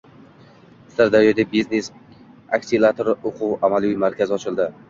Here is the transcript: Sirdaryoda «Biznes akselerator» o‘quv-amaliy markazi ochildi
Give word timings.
Sirdaryoda 0.95 1.45
«Biznes 1.51 1.91
akselerator» 2.57 3.15
o‘quv-amaliy 3.19 3.97
markazi 4.07 4.41
ochildi 4.41 4.69